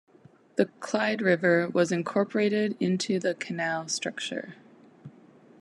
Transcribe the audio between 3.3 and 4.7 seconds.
canal structure.